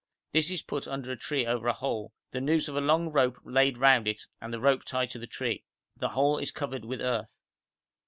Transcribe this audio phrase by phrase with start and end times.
[0.33, 3.37] This is put under a tree over a hole, the noose of a long rope
[3.43, 5.63] laid round it and the rope tied to the tree;
[5.95, 7.39] the whole is covered with earth.